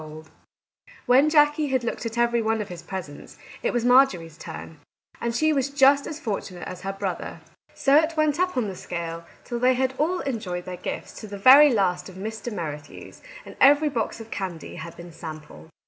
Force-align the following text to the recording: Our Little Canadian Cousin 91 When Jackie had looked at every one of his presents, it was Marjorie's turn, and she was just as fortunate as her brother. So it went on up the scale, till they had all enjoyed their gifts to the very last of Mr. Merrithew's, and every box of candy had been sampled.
Our 0.01 0.07
Little 0.07 0.23
Canadian 0.23 0.43
Cousin 0.47 0.73
91 0.77 0.99
When 1.19 1.29
Jackie 1.29 1.67
had 1.67 1.83
looked 1.83 2.05
at 2.07 2.17
every 2.17 2.41
one 2.41 2.59
of 2.59 2.69
his 2.69 2.81
presents, 2.81 3.37
it 3.61 3.71
was 3.71 3.85
Marjorie's 3.85 4.35
turn, 4.39 4.79
and 5.21 5.35
she 5.35 5.53
was 5.53 5.69
just 5.69 6.07
as 6.07 6.19
fortunate 6.19 6.67
as 6.67 6.81
her 6.81 6.91
brother. 6.93 7.41
So 7.75 7.97
it 7.97 8.17
went 8.17 8.39
on 8.39 8.47
up 8.47 8.53
the 8.55 8.75
scale, 8.75 9.25
till 9.43 9.59
they 9.59 9.75
had 9.75 9.93
all 9.99 10.21
enjoyed 10.21 10.65
their 10.65 10.77
gifts 10.77 11.13
to 11.21 11.27
the 11.27 11.37
very 11.37 11.71
last 11.71 12.09
of 12.09 12.15
Mr. 12.15 12.51
Merrithew's, 12.51 13.21
and 13.45 13.55
every 13.61 13.89
box 13.89 14.19
of 14.19 14.31
candy 14.31 14.77
had 14.77 14.97
been 14.97 15.11
sampled. 15.11 15.69